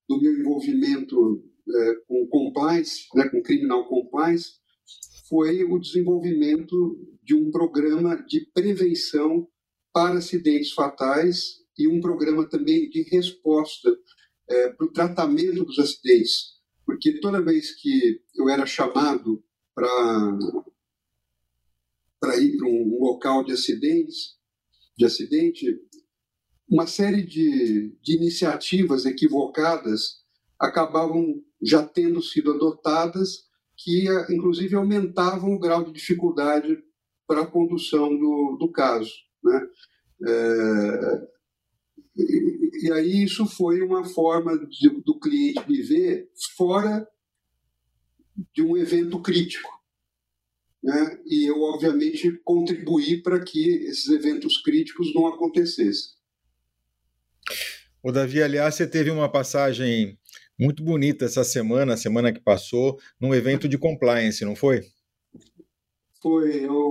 do 0.08 0.20
meu 0.20 0.38
envolvimento 0.38 1.42
é, 1.68 1.94
com 2.06 2.26
compliance, 2.28 3.06
né, 3.14 3.28
com 3.28 3.42
criminal 3.42 3.88
compliance, 3.88 4.60
foi 5.28 5.64
o 5.64 5.78
desenvolvimento 5.78 6.98
de 7.22 7.34
um 7.34 7.50
programa 7.50 8.16
de 8.26 8.46
prevenção 8.52 9.48
para 9.92 10.18
acidentes 10.18 10.72
fatais 10.72 11.64
e 11.78 11.88
um 11.88 12.00
programa 12.00 12.48
também 12.48 12.88
de 12.88 13.02
resposta 13.02 13.90
é, 14.48 14.70
para 14.70 14.86
o 14.86 14.92
tratamento 14.92 15.64
dos 15.64 15.78
acidentes. 15.78 16.56
Porque 16.84 17.18
toda 17.20 17.42
vez 17.42 17.74
que 17.74 18.20
eu 18.36 18.48
era 18.48 18.64
chamado 18.64 19.42
para 19.74 20.38
para 22.18 22.36
ir 22.38 22.56
para 22.56 22.66
um 22.66 22.98
local 22.98 23.44
de 23.44 23.52
acidentes, 23.52 24.36
de 24.96 25.04
acidente, 25.04 25.78
uma 26.68 26.86
série 26.86 27.22
de, 27.22 27.94
de 28.02 28.16
iniciativas 28.16 29.04
equivocadas 29.04 30.24
acabavam 30.58 31.42
já 31.62 31.86
tendo 31.86 32.22
sido 32.22 32.52
adotadas 32.52 33.45
que, 33.76 34.06
inclusive, 34.30 34.74
aumentavam 34.74 35.54
o 35.54 35.58
grau 35.58 35.84
de 35.84 35.92
dificuldade 35.92 36.78
para 37.26 37.42
a 37.42 37.46
condução 37.46 38.08
do, 38.16 38.56
do 38.58 38.70
caso. 38.70 39.12
Né? 39.42 39.68
É, 40.26 41.28
e, 42.16 42.86
e, 42.86 42.92
aí 42.92 43.24
isso 43.24 43.46
foi 43.46 43.82
uma 43.82 44.04
forma 44.04 44.58
de, 44.66 44.88
do 45.02 45.18
cliente 45.18 45.68
me 45.68 45.82
ver 45.82 46.30
fora 46.56 47.06
de 48.54 48.62
um 48.62 48.76
evento 48.76 49.20
crítico. 49.20 49.70
Né? 50.82 51.20
E 51.26 51.50
eu, 51.50 51.60
obviamente, 51.62 52.30
contribuí 52.44 53.20
para 53.22 53.42
que 53.42 53.86
esses 53.86 54.08
eventos 54.08 54.58
críticos 54.62 55.12
não 55.14 55.26
acontecessem. 55.26 56.16
O 58.02 58.12
Davi, 58.12 58.40
aliás, 58.40 58.74
você 58.74 58.86
teve 58.86 59.10
uma 59.10 59.28
passagem 59.30 60.18
muito 60.58 60.82
bonita 60.82 61.24
essa 61.24 61.44
semana, 61.44 61.94
a 61.94 61.96
semana 61.96 62.32
que 62.32 62.40
passou, 62.40 62.98
num 63.20 63.34
evento 63.34 63.68
de 63.68 63.78
compliance, 63.78 64.44
não 64.44 64.56
foi? 64.56 64.82
Foi, 66.22 66.64
eu 66.64 66.90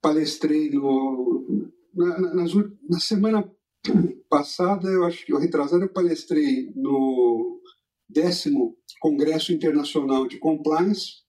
palestrei 0.00 0.70
no, 0.70 1.72
na, 1.94 2.20
na, 2.20 2.44
na 2.88 3.00
semana 3.00 3.50
passada, 4.28 4.88
eu 4.88 5.04
acho 5.04 5.24
que 5.24 5.32
eu 5.32 5.38
retrasado, 5.38 5.82
eu 5.82 5.88
palestrei 5.88 6.70
no 6.74 7.60
décimo 8.08 8.76
Congresso 9.00 9.52
Internacional 9.52 10.26
de 10.26 10.38
Compliance, 10.38 11.26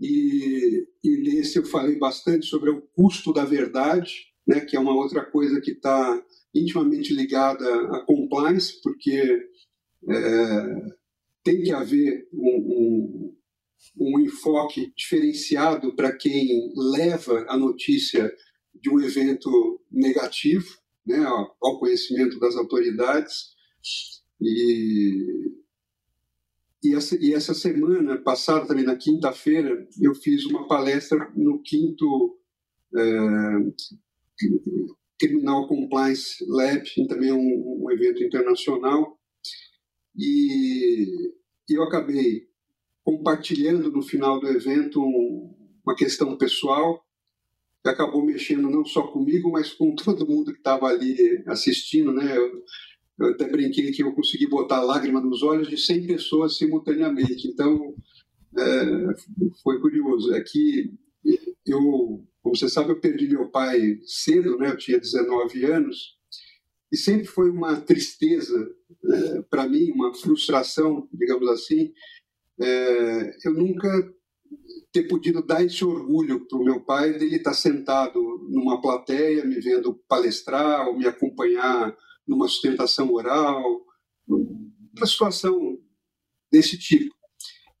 e, 0.00 0.88
e 1.04 1.16
nesse 1.18 1.58
eu 1.58 1.64
falei 1.64 1.96
bastante 1.96 2.46
sobre 2.46 2.70
o 2.70 2.82
custo 2.96 3.32
da 3.32 3.44
verdade, 3.44 4.32
né, 4.46 4.60
que 4.60 4.76
é 4.76 4.80
uma 4.80 4.94
outra 4.94 5.24
coisa 5.24 5.60
que 5.60 5.70
está 5.70 6.20
intimamente 6.52 7.14
ligada 7.14 7.64
à 7.96 8.00
compliance, 8.04 8.80
porque 8.82 9.48
é, 10.08 10.94
tem 11.42 11.62
que 11.62 11.72
haver 11.72 12.28
um, 12.32 12.56
um, 12.56 13.36
um 13.98 14.20
enfoque 14.20 14.92
diferenciado 14.96 15.94
para 15.94 16.16
quem 16.16 16.72
leva 16.76 17.44
a 17.48 17.56
notícia 17.56 18.32
de 18.74 18.90
um 18.90 19.00
evento 19.00 19.80
negativo 19.90 20.66
né, 21.06 21.24
ao 21.24 21.78
conhecimento 21.78 22.38
das 22.38 22.56
autoridades. 22.56 23.52
E, 24.40 25.52
e, 26.82 26.94
essa, 26.94 27.16
e 27.20 27.32
essa 27.34 27.54
semana 27.54 28.20
passada, 28.20 28.66
também 28.66 28.84
na 28.84 28.96
quinta-feira, 28.96 29.86
eu 30.00 30.14
fiz 30.14 30.46
uma 30.46 30.66
palestra 30.66 31.30
no 31.34 31.60
quinto 31.62 32.38
é, 32.96 33.02
Criminal 35.18 35.68
Compliance 35.68 36.44
Lab, 36.48 36.84
também 37.08 37.30
é 37.30 37.34
um, 37.34 37.84
um 37.84 37.90
evento 37.90 38.22
internacional, 38.22 39.18
e 40.16 41.32
eu 41.70 41.82
acabei 41.82 42.46
compartilhando 43.04 43.90
no 43.90 44.02
final 44.02 44.38
do 44.38 44.48
evento 44.48 45.00
uma 45.84 45.94
questão 45.96 46.36
pessoal 46.36 47.04
que 47.82 47.88
acabou 47.88 48.24
mexendo 48.24 48.70
não 48.70 48.84
só 48.84 49.02
comigo, 49.08 49.50
mas 49.50 49.72
com 49.72 49.94
todo 49.96 50.26
mundo 50.26 50.52
que 50.52 50.58
estava 50.58 50.86
ali 50.86 51.42
assistindo, 51.46 52.12
né? 52.12 52.36
Eu, 52.36 52.62
eu, 53.18 53.26
até 53.30 53.48
brinquei 53.48 53.90
que 53.90 54.02
eu 54.02 54.14
consegui 54.14 54.46
botar 54.46 54.82
lágrima 54.82 55.20
nos 55.20 55.42
olhos 55.42 55.68
de 55.68 55.76
100 55.76 56.06
pessoas 56.06 56.56
simultaneamente. 56.56 57.48
Então, 57.48 57.94
é, 58.56 58.84
foi 59.62 59.80
curioso. 59.80 60.32
É 60.32 60.40
que 60.40 60.92
eu, 61.66 62.24
como 62.40 62.56
você 62.56 62.68
sabe, 62.68 62.90
eu 62.90 63.00
perdi 63.00 63.28
meu 63.28 63.48
pai 63.48 63.98
cedo, 64.04 64.56
né? 64.58 64.70
Eu 64.70 64.76
tinha 64.76 64.98
19 64.98 65.64
anos 65.64 66.16
e 66.92 66.96
sempre 66.96 67.26
foi 67.26 67.48
uma 67.48 67.80
tristeza 67.80 68.70
é, 69.04 69.42
para 69.42 69.66
mim, 69.66 69.90
uma 69.92 70.14
frustração, 70.14 71.08
digamos 71.10 71.48
assim. 71.48 71.90
É, 72.60 73.36
eu 73.46 73.54
nunca 73.54 73.88
ter 74.92 75.04
podido 75.04 75.44
dar 75.44 75.64
esse 75.64 75.82
orgulho 75.82 76.46
para 76.46 76.58
o 76.58 76.64
meu 76.64 76.84
pai 76.84 77.18
dele 77.18 77.36
estar 77.36 77.52
tá 77.52 77.56
sentado 77.56 78.20
numa 78.50 78.78
plateia 78.82 79.42
me 79.42 79.58
vendo 79.58 79.94
palestrar 80.06 80.86
ou 80.86 80.98
me 80.98 81.06
acompanhar 81.06 81.96
numa 82.28 82.46
sustentação 82.46 83.10
oral, 83.10 83.64
uma 84.28 85.06
situação 85.06 85.78
desse 86.52 86.78
tipo. 86.78 87.14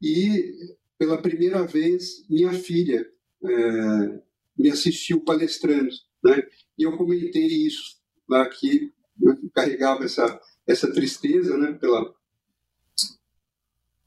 E 0.00 0.54
pela 0.98 1.20
primeira 1.20 1.66
vez 1.66 2.26
minha 2.30 2.54
filha 2.54 3.06
é, 3.44 4.22
me 4.56 4.70
assistiu 4.70 5.20
palestrando, 5.20 5.90
né? 6.24 6.42
E 6.78 6.84
eu 6.84 6.96
comentei 6.96 7.46
isso 7.46 8.00
lá 8.26 8.48
que 8.48 8.90
eu 9.22 9.50
carregava 9.54 10.04
essa 10.04 10.40
essa 10.66 10.92
tristeza, 10.92 11.56
né? 11.56 11.72
Pela 11.72 12.14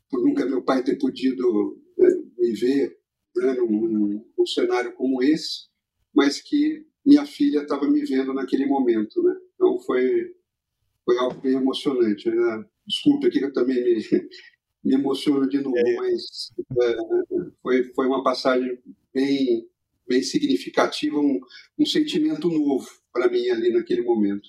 por 0.09 0.21
nunca 0.23 0.45
meu 0.45 0.61
pai 0.61 0.83
ter 0.83 0.97
podido 0.97 1.81
né, 1.97 2.07
me 2.37 2.53
ver 2.53 2.97
né, 3.35 3.53
num, 3.53 4.23
num, 4.37 4.45
cenário 4.45 4.93
como 4.93 5.21
esse, 5.21 5.67
mas 6.13 6.39
que 6.39 6.85
minha 7.05 7.25
filha 7.25 7.61
estava 7.61 7.87
me 7.89 8.05
vendo 8.05 8.33
naquele 8.33 8.65
momento, 8.65 9.21
né? 9.23 9.35
Então 9.55 9.79
foi 9.79 10.33
foi 11.03 11.17
algo 11.17 11.39
bem 11.41 11.53
emocionante. 11.53 12.29
Né? 12.29 12.65
Desculpe 12.87 13.27
aqui 13.27 13.39
que 13.39 13.45
eu 13.45 13.53
também 13.53 13.83
me, 13.83 14.01
me 14.83 14.95
emociono 14.95 15.47
de 15.47 15.59
novo, 15.59 15.77
é. 15.77 15.95
mas 15.95 16.51
é, 16.81 16.97
foi 17.61 17.83
foi 17.93 18.07
uma 18.07 18.23
passagem 18.23 18.79
bem 19.13 19.67
bem 20.07 20.21
significativa, 20.21 21.17
um, 21.17 21.39
um 21.79 21.85
sentimento 21.85 22.47
novo 22.47 22.87
para 23.11 23.27
mim 23.27 23.49
ali 23.49 23.71
naquele 23.71 24.03
momento. 24.03 24.47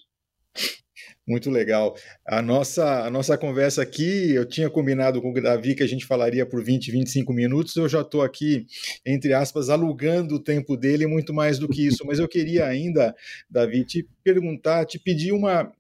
Muito 1.26 1.50
legal. 1.50 1.96
A 2.24 2.40
nossa, 2.40 3.04
a 3.04 3.10
nossa 3.10 3.36
conversa 3.36 3.82
aqui, 3.82 4.30
eu 4.32 4.46
tinha 4.46 4.70
combinado 4.70 5.20
com 5.20 5.30
o 5.32 5.42
Davi 5.42 5.74
que 5.74 5.82
a 5.82 5.86
gente 5.86 6.06
falaria 6.06 6.46
por 6.46 6.62
20, 6.62 6.92
25 6.92 7.32
minutos. 7.32 7.74
Eu 7.74 7.88
já 7.88 8.02
estou 8.02 8.22
aqui, 8.22 8.64
entre 9.04 9.32
aspas, 9.34 9.68
alugando 9.68 10.36
o 10.36 10.42
tempo 10.42 10.76
dele 10.76 11.04
muito 11.06 11.34
mais 11.34 11.58
do 11.58 11.68
que 11.68 11.84
isso. 11.84 12.04
Mas 12.06 12.20
eu 12.20 12.28
queria 12.28 12.66
ainda, 12.66 13.12
Davi, 13.50 13.84
te 13.84 14.08
perguntar, 14.22 14.86
te 14.86 15.00
pedir 15.00 15.32
uma, 15.32 15.72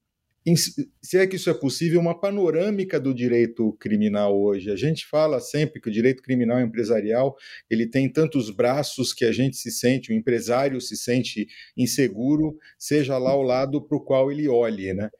se 0.54 1.18
é 1.18 1.26
que 1.26 1.34
isso 1.34 1.50
é 1.50 1.54
possível, 1.54 1.98
uma 1.98 2.18
panorâmica 2.18 3.00
do 3.00 3.12
direito 3.12 3.72
criminal 3.80 4.38
hoje. 4.40 4.70
A 4.70 4.76
gente 4.76 5.06
fala 5.06 5.40
sempre 5.40 5.80
que 5.80 5.88
o 5.88 5.92
direito 5.92 6.22
criminal 6.22 6.60
empresarial 6.60 7.34
ele 7.68 7.86
tem 7.86 8.08
tantos 8.08 8.50
braços 8.50 9.12
que 9.12 9.24
a 9.24 9.32
gente 9.32 9.56
se 9.56 9.72
sente, 9.72 10.12
o 10.12 10.14
empresário 10.14 10.80
se 10.80 10.96
sente 10.96 11.48
inseguro, 11.76 12.56
seja 12.78 13.18
lá 13.18 13.34
o 13.34 13.42
lado 13.42 13.82
para 13.82 13.96
o 13.96 14.00
qual 14.00 14.30
ele 14.30 14.46
olhe, 14.46 14.94
né? 14.94 15.10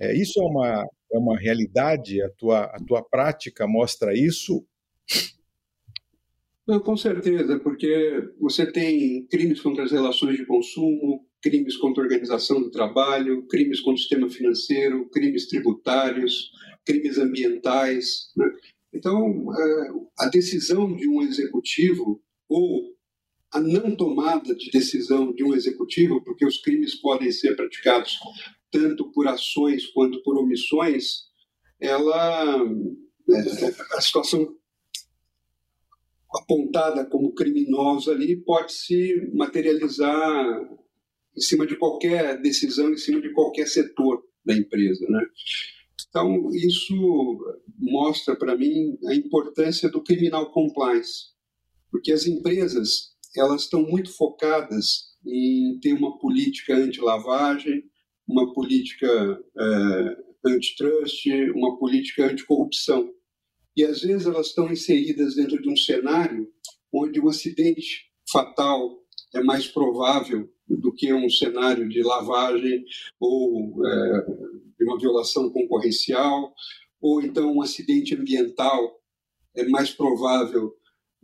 É, 0.00 0.12
isso 0.14 0.38
é 0.40 0.44
uma, 0.44 0.84
é 1.12 1.18
uma 1.18 1.38
realidade? 1.38 2.20
A 2.20 2.28
tua, 2.30 2.64
a 2.64 2.78
tua 2.84 3.02
prática 3.02 3.66
mostra 3.66 4.12
isso? 4.12 4.66
Com 6.82 6.96
certeza, 6.96 7.58
porque 7.58 8.32
você 8.40 8.70
tem 8.70 9.26
crimes 9.26 9.60
contra 9.60 9.84
as 9.84 9.92
relações 9.92 10.36
de 10.36 10.46
consumo, 10.46 11.26
crimes 11.44 11.76
contra 11.76 12.02
a 12.02 12.06
organização 12.06 12.58
do 12.62 12.70
trabalho, 12.70 13.46
crimes 13.48 13.78
contra 13.80 13.96
o 13.96 13.98
sistema 13.98 14.30
financeiro, 14.30 15.06
crimes 15.10 15.46
tributários, 15.46 16.50
crimes 16.86 17.18
ambientais. 17.18 18.32
Né? 18.34 18.50
Então, 18.94 19.54
é, 19.54 19.90
a 20.20 20.28
decisão 20.30 20.96
de 20.96 21.06
um 21.06 21.20
executivo 21.20 22.22
ou 22.48 22.94
a 23.52 23.60
não 23.60 23.94
tomada 23.94 24.54
de 24.54 24.70
decisão 24.70 25.34
de 25.34 25.44
um 25.44 25.54
executivo, 25.54 26.24
porque 26.24 26.46
os 26.46 26.56
crimes 26.62 26.94
podem 26.94 27.30
ser 27.30 27.54
praticados 27.54 28.18
tanto 28.70 29.12
por 29.12 29.28
ações 29.28 29.86
quanto 29.88 30.22
por 30.22 30.38
omissões, 30.38 31.24
ela 31.78 32.56
é, 33.30 33.96
a 33.96 34.00
situação 34.00 34.56
apontada 36.34 37.04
como 37.04 37.34
criminosa 37.34 38.12
ali 38.12 38.34
pode 38.34 38.72
se 38.72 39.30
materializar 39.34 40.83
em 41.36 41.40
cima 41.40 41.66
de 41.66 41.76
qualquer 41.76 42.40
decisão, 42.40 42.90
em 42.92 42.96
cima 42.96 43.20
de 43.20 43.32
qualquer 43.32 43.66
setor 43.66 44.22
da 44.44 44.54
empresa, 44.54 45.06
né? 45.08 45.24
Então 46.08 46.48
isso 46.52 47.56
mostra 47.78 48.36
para 48.36 48.56
mim 48.56 48.96
a 49.06 49.14
importância 49.14 49.88
do 49.88 50.02
criminal 50.02 50.52
compliance, 50.52 51.32
porque 51.90 52.12
as 52.12 52.26
empresas 52.26 53.14
elas 53.36 53.62
estão 53.62 53.82
muito 53.82 54.12
focadas 54.12 55.14
em 55.26 55.78
ter 55.80 55.92
uma 55.92 56.18
política 56.18 56.76
anti-lavagem, 56.76 57.84
uma 58.28 58.52
política 58.52 59.08
é, 59.58 60.16
antitrust, 60.46 61.26
uma 61.54 61.76
política 61.78 62.26
anticorrupção. 62.26 63.10
E 63.76 63.82
às 63.84 64.02
vezes 64.02 64.26
elas 64.26 64.48
estão 64.48 64.70
inseridas 64.70 65.34
dentro 65.34 65.60
de 65.60 65.68
um 65.68 65.76
cenário 65.76 66.48
onde 66.92 67.20
o 67.20 67.28
acidente 67.28 68.04
fatal 68.30 69.03
é 69.34 69.42
mais 69.42 69.66
provável 69.66 70.48
do 70.68 70.92
que 70.92 71.12
um 71.12 71.28
cenário 71.28 71.88
de 71.88 72.02
lavagem 72.02 72.84
ou 73.20 73.84
é, 73.86 74.26
de 74.78 74.84
uma 74.84 74.98
violação 74.98 75.50
concorrencial, 75.50 76.54
ou 77.00 77.20
então 77.20 77.52
um 77.52 77.62
acidente 77.62 78.14
ambiental 78.14 78.98
é 79.54 79.66
mais 79.68 79.90
provável 79.90 80.72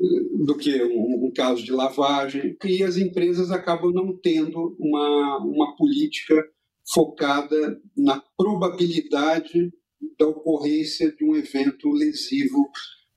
é, 0.00 0.44
do 0.44 0.56
que 0.56 0.82
um, 0.82 1.26
um, 1.26 1.32
caso 1.32 1.62
de 1.64 1.72
lavagem, 1.72 2.56
e 2.64 2.82
as 2.82 2.96
empresas 2.96 3.50
acabam 3.50 3.92
não 3.92 4.16
tendo 4.16 4.76
uma, 4.78 5.38
uma 5.38 5.76
política 5.76 6.44
focada 6.92 7.80
na 7.96 8.22
probabilidade 8.36 9.72
da 10.18 10.26
ocorrência 10.26 11.12
de 11.12 11.24
um 11.24 11.36
evento 11.36 11.88
lesivo. 11.90 12.68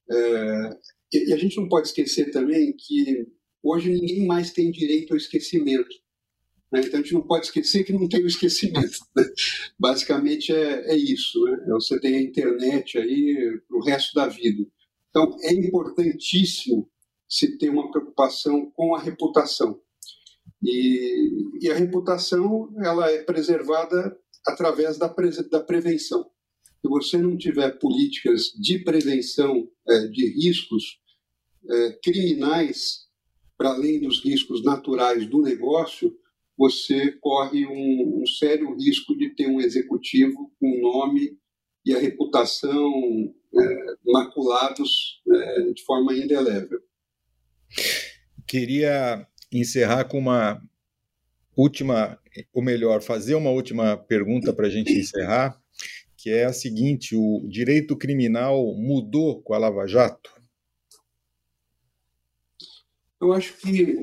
É, 0.10 0.70
e 1.12 1.34
a 1.34 1.38
gente 1.38 1.58
não 1.58 1.68
pode 1.68 1.88
esquecer 1.88 2.32
também 2.32 2.74
que 2.78 3.28
hoje 3.64 3.90
ninguém 3.90 4.28
mais 4.28 4.52
tem 4.52 4.70
direito 4.70 5.12
ao 5.12 5.18
esquecimento. 5.18 5.96
Né? 6.72 6.82
Então 6.82 7.00
a 7.00 7.04
gente 7.04 7.14
não 7.14 7.22
pode 7.22 7.46
esquecer 7.46 7.84
que 7.84 7.94
não 7.94 8.10
tem 8.10 8.24
o 8.24 8.28
esquecimento. 8.28 8.98
Né? 9.16 9.24
Basicamente 9.80 10.52
é, 10.52 10.92
é 10.92 10.96
isso. 10.96 11.44
Né? 11.46 11.66
Você 11.70 12.00
tem 12.00 12.16
a 12.16 12.22
internet 12.22 12.98
aí 12.98 13.60
para 13.68 13.78
o 13.78 13.84
resto 13.84 14.14
da 14.16 14.28
vida. 14.28 14.66
Então 15.10 15.38
é 15.42 15.54
importantíssimo 15.54 16.90
se 17.30 17.58
ter 17.58 17.70
uma 17.70 17.90
preocupação 17.90 18.72
com 18.72 18.96
a 18.96 19.00
reputação. 19.00 19.80
E, 20.62 21.60
e 21.62 21.70
a 21.70 21.76
reputação 21.76 22.74
ela 22.84 23.10
é 23.10 23.24
preservada 23.24 24.18
através 24.46 24.98
da, 24.98 25.10
pre, 25.10 25.30
da 25.50 25.60
prevenção. 25.60 26.30
Se 26.82 26.90
você 26.90 27.18
não 27.18 27.38
tiver 27.38 27.78
políticas 27.80 28.52
de 28.60 28.80
prevenção 28.80 29.70
é, 29.88 30.08
de 30.08 30.28
riscos 30.34 31.00
é, 31.70 32.00
criminais, 32.04 33.03
para 33.64 33.76
além 33.76 34.02
dos 34.02 34.22
riscos 34.22 34.62
naturais 34.62 35.26
do 35.26 35.42
negócio, 35.42 36.14
você 36.58 37.14
corre 37.14 37.66
um, 37.66 38.22
um, 38.22 38.26
sério 38.28 38.76
risco 38.76 39.18
de 39.18 39.30
ter 39.30 39.48
um 39.48 39.62
executivo 39.62 40.52
com 40.60 40.82
nome 40.82 41.38
e 41.86 41.96
a 41.96 42.00
reputação 42.00 42.92
é, 43.58 43.86
maculados 44.06 45.22
é, 45.34 45.72
de 45.72 45.82
forma 45.86 46.14
indelével. 46.14 46.78
Queria 48.46 49.26
encerrar 49.50 50.10
com 50.10 50.20
uma 50.20 50.62
última, 51.56 52.20
ou 52.54 52.62
melhor, 52.62 53.02
fazer 53.02 53.36
uma 53.36 53.50
última 53.50 53.96
pergunta 53.96 54.52
para 54.52 54.68
a 54.68 54.70
gente 54.70 54.92
encerrar, 54.92 55.58
que 56.18 56.30
é 56.30 56.44
a 56.44 56.52
seguinte: 56.52 57.16
o 57.16 57.48
direito 57.48 57.96
criminal 57.96 58.76
mudou 58.76 59.42
com 59.42 59.54
a 59.54 59.58
Lava 59.58 59.88
Jato? 59.88 60.33
Eu 63.24 63.32
acho 63.32 63.56
que 63.56 63.96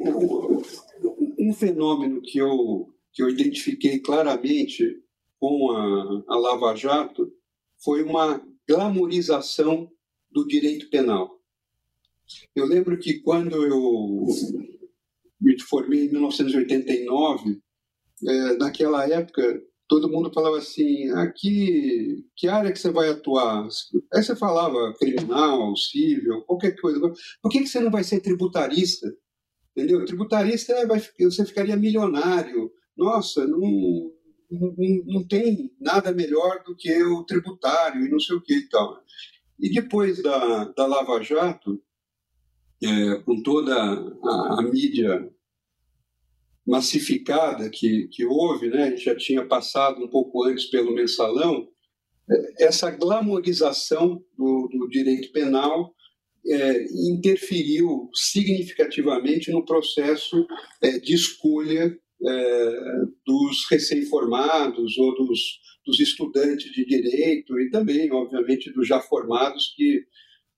um 1.38 1.52
fenômeno 1.52 2.22
que 2.22 2.38
eu, 2.38 2.90
que 3.12 3.22
eu 3.22 3.28
identifiquei 3.28 3.98
claramente 3.98 4.98
com 5.38 5.72
a, 5.72 6.24
a 6.26 6.38
Lava 6.38 6.74
Jato 6.74 7.30
foi 7.84 8.02
uma 8.02 8.42
glamorização 8.66 9.92
do 10.30 10.46
direito 10.46 10.88
penal. 10.88 11.38
Eu 12.56 12.64
lembro 12.64 12.98
que 12.98 13.20
quando 13.20 13.62
eu 13.62 14.26
me 15.38 15.60
formei 15.60 16.06
em 16.06 16.12
1989, 16.12 17.60
é, 18.26 18.56
naquela 18.56 19.06
época 19.06 19.62
todo 19.90 20.08
mundo 20.08 20.30
falava 20.32 20.56
assim, 20.56 21.10
aqui, 21.16 22.24
que 22.36 22.46
área 22.46 22.70
que 22.70 22.78
você 22.78 22.92
vai 22.92 23.08
atuar? 23.08 23.66
Aí 24.14 24.22
você 24.22 24.36
falava 24.36 24.94
criminal, 24.96 25.76
civil, 25.76 26.42
qualquer 26.42 26.80
coisa. 26.80 27.00
Por 27.42 27.50
que, 27.50 27.58
que 27.58 27.66
você 27.66 27.80
não 27.80 27.90
vai 27.90 28.04
ser 28.04 28.20
tributarista? 28.20 29.12
Entendeu? 29.76 30.04
Tributarista 30.04 30.86
vai, 30.86 31.02
você 31.18 31.44
ficaria 31.44 31.76
milionário. 31.76 32.70
Nossa, 32.96 33.44
não, 33.48 33.58
não, 34.48 34.74
não 35.06 35.26
tem 35.26 35.72
nada 35.80 36.12
melhor 36.12 36.62
do 36.64 36.76
que 36.76 37.02
o 37.02 37.24
tributário 37.24 38.06
e 38.06 38.08
não 38.08 38.20
sei 38.20 38.36
o 38.36 38.40
que 38.40 38.58
e 38.58 38.68
tal. 38.68 39.02
E 39.58 39.72
depois 39.72 40.22
da, 40.22 40.66
da 40.66 40.86
Lava 40.86 41.20
Jato, 41.20 41.82
é, 42.80 43.16
com 43.24 43.42
toda 43.42 43.74
a, 43.74 44.60
a, 44.60 44.62
mídia 44.62 45.28
massificada 46.66 47.68
que, 47.70 48.08
que 48.12 48.24
houve, 48.24 48.68
né? 48.68 48.84
a 48.84 48.90
gente 48.90 49.04
já 49.04 49.16
tinha 49.16 49.46
passado 49.46 50.04
um 50.04 50.08
pouco 50.08 50.44
antes 50.44 50.66
pelo 50.66 50.94
mensalão, 50.94 51.68
é, 52.30 52.66
essa 52.66 52.90
glamorização 52.90 54.22
do, 54.36 54.68
do 54.68 54.88
direito 54.88 55.32
penal 55.32 55.94
é, 56.46 56.84
interferiu 57.12 58.08
significativamente 58.14 59.50
no 59.50 59.64
processo 59.64 60.46
é, 60.82 60.98
de 60.98 61.14
escolha 61.14 61.96
é, 62.22 62.72
dos 63.26 63.66
recém-formados 63.70 64.96
ou 64.98 65.14
dos, 65.14 65.60
dos, 65.84 66.00
estudantes 66.00 66.70
de 66.72 66.84
direito 66.84 67.58
e 67.58 67.70
também, 67.70 68.10
obviamente, 68.12 68.72
dos 68.72 68.86
já 68.86 69.00
formados 69.00 69.72
que 69.76 70.04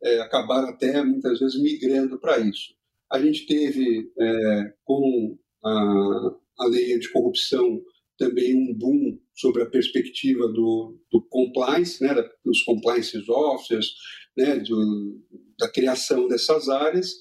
é, 0.02 0.20
acabaram 0.20 0.68
até 0.68 1.02
muitas 1.04 1.38
vezes 1.38 1.60
migrando 1.60 2.18
para 2.18 2.38
isso. 2.38 2.74
A 3.10 3.20
gente 3.20 3.46
teve, 3.46 4.10
é, 4.18 4.72
com 4.84 5.38
a, 5.64 6.36
a 6.60 6.66
lei 6.66 6.94
anticorrupção, 6.94 7.80
também 8.18 8.54
um 8.54 8.74
boom 8.74 9.18
sobre 9.34 9.62
a 9.62 9.70
perspectiva 9.70 10.46
do, 10.48 10.98
do 11.10 11.22
compliance, 11.28 12.02
né, 12.02 12.14
dos 12.44 12.62
compliance 12.62 13.16
officers, 13.28 13.94
né, 14.36 14.56
do, 14.58 15.20
da 15.58 15.70
criação 15.70 16.28
dessas 16.28 16.68
áreas. 16.68 17.14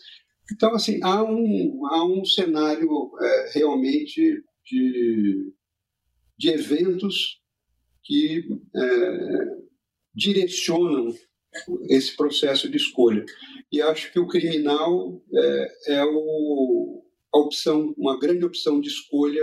Então, 0.52 0.74
assim, 0.74 1.00
há 1.02 1.24
um, 1.24 1.86
há 1.88 2.06
um 2.06 2.26
cenário 2.26 2.90
é, 3.20 3.52
realmente 3.54 4.44
de, 4.66 5.54
de 6.38 6.50
eventos 6.50 7.42
que 8.04 8.44
é, 8.76 9.62
direcionam 10.14 11.14
esse 11.90 12.16
processo 12.16 12.70
de 12.70 12.78
escolha. 12.78 13.26
E 13.72 13.82
acho 13.82 14.12
que 14.12 14.20
o 14.20 14.28
criminal 14.28 15.22
é, 15.34 15.94
é 15.96 16.06
o, 16.06 17.01
a 17.34 17.38
opção, 17.38 17.94
uma 17.98 18.20
grande 18.20 18.46
opção 18.46 18.80
de 18.80 18.90
escolha 18.90 19.42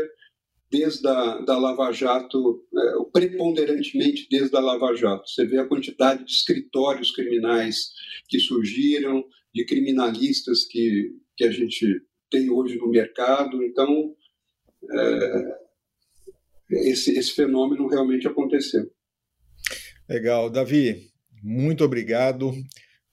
desde 0.71 1.07
a 1.09 1.39
da 1.39 1.59
Lava 1.59 1.91
Jato, 1.93 2.63
é, 2.77 3.11
preponderantemente 3.13 4.29
desde 4.31 4.55
a 4.57 4.61
Lava 4.61 4.95
Jato. 4.95 5.29
Você 5.29 5.47
vê 5.47 5.59
a 5.59 5.67
quantidade 5.67 6.25
de 6.25 6.33
escritórios 6.33 7.11
criminais 7.11 7.93
que 8.29 8.39
surgiram, 8.39 9.25
de 9.55 9.65
criminalistas 9.65 10.65
que, 10.65 11.11
que 11.37 11.45
a 11.45 11.51
gente 11.51 12.03
tem 12.31 12.51
hoje 12.51 12.77
no 12.77 12.89
mercado. 12.89 13.63
Então, 13.63 14.15
é, 14.91 15.59
esse, 16.71 17.19
esse 17.19 17.33
fenômeno 17.33 17.89
realmente 17.89 18.29
aconteceu. 18.29 18.91
Legal. 20.09 20.51
Davi, 20.51 21.11
muito 21.43 21.85
obrigado. 21.85 22.53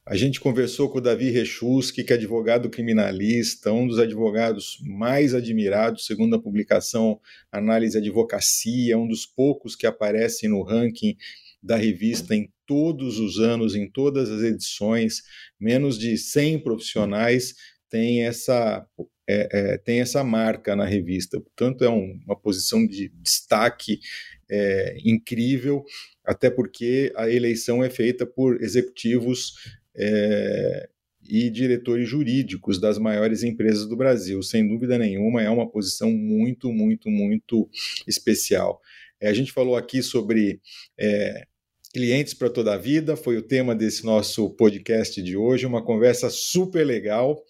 A 0.08 0.15
gente 0.15 0.39
conversou 0.39 0.88
com 0.88 1.00
o 1.00 1.02
Davi 1.02 1.32
Rechuski, 1.32 2.04
que 2.04 2.13
é 2.13 2.15
advogado 2.15 2.70
criminalista, 2.70 3.72
um 3.72 3.88
dos 3.88 3.98
advogados 3.98 4.78
mais 4.84 5.34
admirados, 5.34 6.06
segundo 6.06 6.36
a 6.36 6.41
publicação 6.41 7.20
Análise 7.52 7.98
Advocacia, 7.98 9.00
um 9.00 9.08
dos 9.08 9.26
poucos 9.26 9.76
que 9.76 9.88
aparecem 9.88 10.48
no 10.48 10.62
ranking 10.62 11.18
da 11.62 11.76
revista 11.76 12.36
em 12.36 12.54
todos 12.68 13.18
os 13.18 13.39
anos, 13.39 13.74
em 13.74 13.89
todas 13.89 14.30
as 14.30 14.44
edições. 14.44 15.24
Menos 15.60 15.98
de 15.98 16.15
100 16.20 16.60
profissionais 16.60 17.56
têm 17.89 18.26
essa, 18.26 18.86
é, 19.28 19.50
é, 19.52 19.78
tem 19.80 20.02
essa 20.02 20.24
marca 20.24 20.76
na 20.76 20.86
revista. 20.86 21.41
Portanto, 21.41 21.84
é 21.84 21.89
um, 21.89 22.20
uma 22.28 22.39
posição 22.39 22.86
de 22.86 23.10
destaque 23.24 24.00
é, 24.48 24.98
incrível, 25.04 25.84
até 26.24 26.52
porque 26.52 27.12
a 27.15 27.28
eleição 27.28 27.84
é 27.84 27.89
feita 27.89 28.24
por 28.24 28.62
executivos 28.62 29.56
é, 29.95 30.89
e 31.27 31.49
diretores 31.49 32.08
jurídicos 32.08 32.79
das 32.79 32.97
maiores 32.97 33.43
empresas 33.43 33.88
do 33.88 33.95
Brasil. 33.95 34.41
Sem 34.43 34.67
dúvida 34.67 34.97
nenhuma, 34.97 35.41
é 35.41 35.49
uma 35.49 35.69
posição 35.69 36.12
muito, 36.12 36.71
muito, 36.71 37.10
muito 37.10 37.69
especial. 38.08 38.81
É, 39.19 39.27
a 39.27 39.34
gente 39.34 39.51
falou 39.51 39.75
aqui 39.75 40.03
sobre 40.03 40.60
é, 40.99 41.45
clientes 41.93 42.34
para 42.34 42.49
toda 42.49 42.73
a 42.73 42.77
vida, 42.77 43.15
foi 43.15 43.38
o 43.38 43.41
tema 43.41 43.73
desse 43.73 44.05
nosso 44.05 44.49
podcast 44.51 45.21
de 45.21 45.38
hoje, 45.38 45.65
uma 45.65 45.84
conversa 45.84 46.29
super 46.29 46.86
legal. 46.86 47.41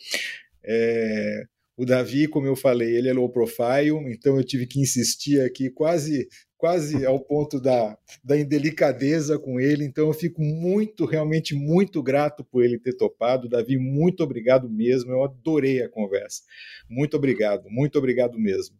É, 0.63 1.43
o 1.77 1.85
Davi, 1.85 2.27
como 2.27 2.47
eu 2.47 2.55
falei, 2.55 2.95
ele 2.95 3.09
é 3.09 3.13
low 3.13 3.29
profile, 3.29 3.91
então 4.07 4.37
eu 4.37 4.43
tive 4.43 4.65
que 4.65 4.79
insistir 4.79 5.41
aqui 5.41 5.69
quase 5.69 6.27
quase 6.57 7.05
ao 7.05 7.19
ponto 7.19 7.59
da, 7.59 7.97
da 8.23 8.37
indelicadeza 8.37 9.37
com 9.37 9.59
ele. 9.59 9.85
Então 9.85 10.07
eu 10.07 10.13
fico 10.13 10.41
muito, 10.41 11.05
realmente 11.05 11.53
muito 11.53 12.01
grato 12.01 12.43
por 12.43 12.63
ele 12.63 12.79
ter 12.79 12.93
topado. 12.93 13.49
Davi, 13.49 13.77
muito 13.77 14.23
obrigado 14.23 14.69
mesmo. 14.69 15.11
Eu 15.11 15.23
adorei 15.23 15.83
a 15.83 15.89
conversa. 15.89 16.43
Muito 16.89 17.17
obrigado, 17.17 17.69
muito 17.69 17.97
obrigado 17.97 18.37
mesmo. 18.39 18.77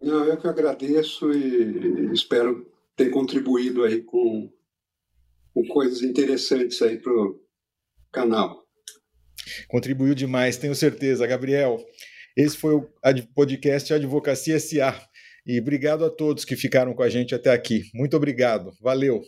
Não, 0.00 0.24
eu 0.24 0.36
que 0.36 0.46
agradeço 0.46 1.32
e 1.32 2.12
espero 2.12 2.70
ter 2.96 3.10
contribuído 3.10 3.84
aí 3.84 4.02
com, 4.02 4.50
com 5.52 5.66
coisas 5.66 6.02
interessantes 6.02 6.80
aí 6.82 6.98
para 6.98 7.12
o 7.12 7.40
canal. 8.12 8.64
Contribuiu 9.68 10.14
demais, 10.14 10.56
tenho 10.56 10.74
certeza, 10.74 11.26
Gabriel. 11.26 11.78
Esse 12.36 12.56
foi 12.56 12.74
o 12.74 12.88
podcast 13.34 13.92
Advocacia 13.92 14.60
SA. 14.60 15.07
E 15.48 15.58
obrigado 15.58 16.04
a 16.04 16.10
todos 16.10 16.44
que 16.44 16.54
ficaram 16.54 16.92
com 16.92 17.02
a 17.02 17.08
gente 17.08 17.34
até 17.34 17.50
aqui. 17.50 17.84
Muito 17.94 18.14
obrigado. 18.14 18.70
Valeu. 18.82 19.22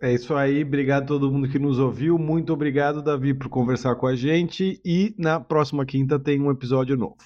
É 0.00 0.10
isso 0.10 0.34
aí, 0.34 0.64
obrigado 0.64 1.02
a 1.02 1.06
todo 1.06 1.30
mundo 1.30 1.46
que 1.46 1.58
nos 1.58 1.78
ouviu. 1.78 2.18
Muito 2.18 2.54
obrigado, 2.54 3.02
Davi, 3.02 3.34
por 3.34 3.50
conversar 3.50 3.94
com 3.96 4.06
a 4.06 4.16
gente. 4.16 4.80
E 4.82 5.14
na 5.18 5.38
próxima 5.38 5.84
quinta 5.84 6.18
tem 6.18 6.40
um 6.40 6.50
episódio 6.50 6.96
novo. 6.96 7.18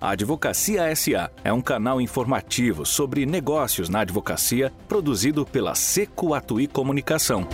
A 0.00 0.12
Advocacia 0.12 0.96
SA 0.96 1.30
é 1.44 1.52
um 1.52 1.60
canal 1.60 2.00
informativo 2.00 2.86
sobre 2.86 3.26
negócios 3.26 3.90
na 3.90 4.00
advocacia 4.00 4.72
produzido 4.88 5.44
pela 5.44 5.74
Seco 5.74 6.32
Atui 6.32 6.66
Comunicação. 6.66 7.46